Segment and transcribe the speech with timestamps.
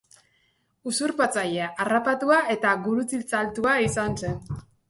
[0.91, 4.43] Usurpatzailea, harrapatua eta gurutziltzatua izan zen.